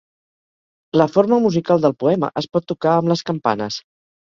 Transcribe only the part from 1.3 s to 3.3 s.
musical del poema es pot tocar amb les